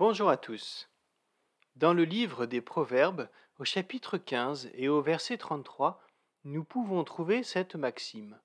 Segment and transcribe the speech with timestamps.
[0.00, 0.88] Bonjour à tous.
[1.76, 3.28] Dans le livre des Proverbes,
[3.58, 6.00] au chapitre 15 et au verset 33,
[6.44, 8.40] nous pouvons trouver cette maxime.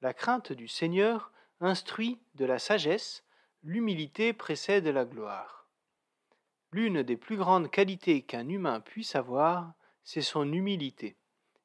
[0.00, 3.24] La crainte du Seigneur instruit de la sagesse,
[3.62, 5.68] l'humilité précède la gloire.
[6.72, 11.18] L'une des plus grandes qualités qu'un humain puisse avoir, c'est son humilité.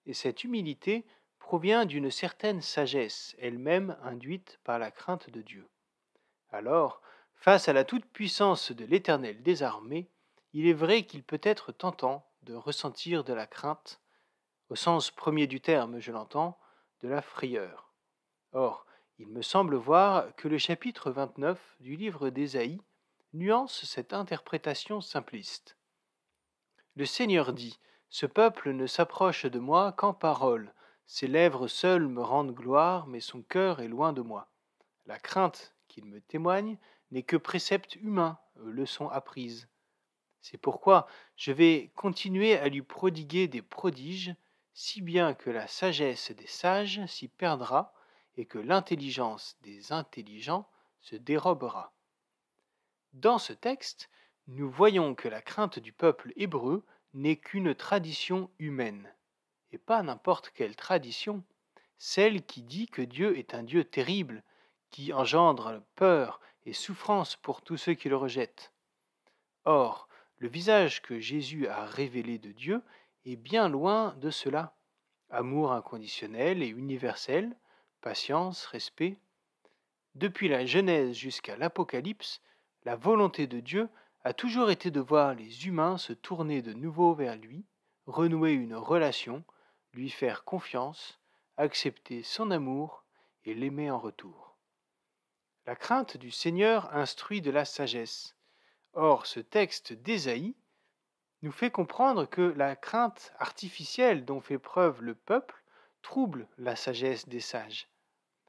[0.05, 1.05] Et cette humilité
[1.39, 5.69] provient d'une certaine sagesse, elle-même induite par la crainte de Dieu.
[6.51, 7.01] Alors,
[7.41, 10.07] Face à la toute-puissance de l'Éternel des armées,
[10.53, 13.99] il est vrai qu'il peut être tentant de ressentir de la crainte,
[14.69, 16.59] au sens premier du terme, je l'entends,
[17.01, 17.91] de la frayeur.
[18.51, 18.85] Or,
[19.17, 22.79] il me semble voir que le chapitre 29 du livre d'Ésaïe
[23.33, 25.77] nuance cette interprétation simpliste.
[26.95, 27.79] Le Seigneur dit
[28.11, 30.75] Ce peuple ne s'approche de moi qu'en parole,
[31.07, 34.51] ses lèvres seules me rendent gloire, mais son cœur est loin de moi.
[35.07, 36.77] La crainte qu'il me témoigne
[37.11, 39.67] n'est que précepte humain, euh, leçon apprise.
[40.41, 44.35] C'est pourquoi je vais continuer à lui prodiguer des prodiges,
[44.73, 47.93] si bien que la sagesse des sages s'y perdra
[48.37, 50.67] et que l'intelligence des intelligents
[51.01, 51.93] se dérobera.
[53.13, 54.09] Dans ce texte,
[54.47, 59.13] nous voyons que la crainte du peuple hébreu n'est qu'une tradition humaine,
[59.71, 61.43] et pas n'importe quelle tradition,
[61.97, 64.43] celle qui dit que Dieu est un Dieu terrible,
[64.89, 68.71] qui engendre peur et souffrance pour tous ceux qui le rejettent.
[69.65, 72.81] Or, le visage que Jésus a révélé de Dieu
[73.25, 74.75] est bien loin de cela.
[75.29, 77.55] Amour inconditionnel et universel,
[78.01, 79.17] patience, respect.
[80.15, 82.41] Depuis la Genèse jusqu'à l'Apocalypse,
[82.83, 83.87] la volonté de Dieu
[84.23, 87.63] a toujours été de voir les humains se tourner de nouveau vers lui,
[88.07, 89.43] renouer une relation,
[89.93, 91.19] lui faire confiance,
[91.57, 93.03] accepter son amour
[93.45, 94.50] et l'aimer en retour.
[95.67, 98.35] La crainte du Seigneur instruit de la sagesse.
[98.93, 100.55] Or, ce texte d'Ésaïe
[101.43, 105.63] nous fait comprendre que la crainte artificielle dont fait preuve le peuple
[106.01, 107.87] trouble la sagesse des sages.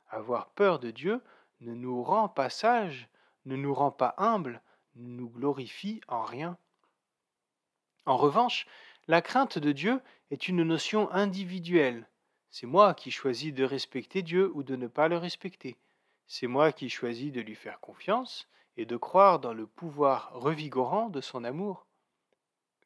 [0.09, 1.21] Avoir peur de Dieu
[1.61, 3.09] ne nous rend pas sages,
[3.45, 4.63] ne nous rend pas humbles,
[4.95, 6.57] ne nous glorifie en rien.
[8.07, 8.67] En revanche,
[9.07, 10.01] la crainte de Dieu
[10.31, 12.09] est une notion individuelle.
[12.51, 15.77] C'est moi qui choisis de respecter Dieu ou de ne pas le respecter.
[16.35, 18.49] C'est moi qui choisis de lui faire confiance
[18.79, 21.87] et de croire dans le pouvoir revigorant de son amour.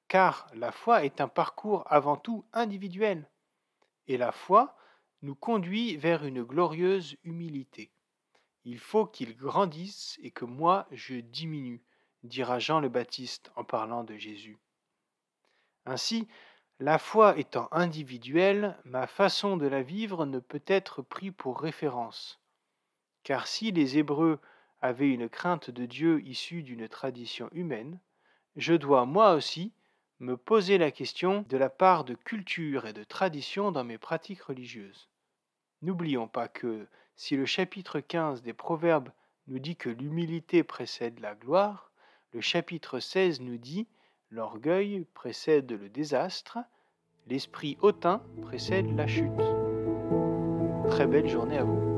[0.09, 3.31] Car la foi est un parcours avant tout individuel.
[4.09, 4.77] Et la foi
[5.23, 7.93] nous conduit vers une glorieuse humilité.
[8.65, 11.85] Il faut qu'il grandisse et que moi je diminue,
[12.25, 14.59] dira Jean le Baptiste en parlant de Jésus.
[15.85, 16.27] Ainsi,
[16.81, 22.41] la foi étant individuelle, ma façon de la vivre ne peut être prise pour référence.
[23.27, 24.39] Car si les Hébreux
[24.81, 27.99] avaient une crainte de Dieu issue d'une tradition humaine,
[28.55, 29.73] je dois moi aussi
[30.21, 34.43] me poser la question de la part de culture et de tradition dans mes pratiques
[34.43, 35.09] religieuses.
[35.83, 39.11] N'oublions pas que si le chapitre 15 des Proverbes
[39.49, 41.91] nous dit que l'humilité précède la gloire,
[42.33, 43.89] le chapitre 16 nous dit
[44.31, 46.59] l'orgueil précède le désastre,
[47.27, 49.33] l'esprit hautain précède la chute.
[50.91, 51.96] Très belle journée à vous.